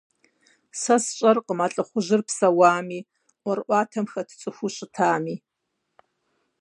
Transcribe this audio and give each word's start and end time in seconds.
Сэ 0.79 0.95
сщӀэркъым, 1.03 1.59
а 1.65 1.67
лӀыхъужьыр 1.73 2.21
псэуами 2.27 2.99
ӀуэрыӀуатэм 3.41 4.05
хэт 4.11 4.29
цӀыхуу 4.39 4.71
щытми. 4.75 5.35